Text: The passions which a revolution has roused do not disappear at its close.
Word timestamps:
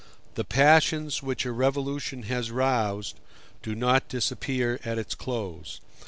The 0.33 0.43
passions 0.43 1.21
which 1.21 1.45
a 1.45 1.51
revolution 1.51 2.23
has 2.23 2.49
roused 2.49 3.19
do 3.61 3.75
not 3.75 4.07
disappear 4.09 4.79
at 4.83 4.97
its 4.97 5.13
close. 5.13 5.79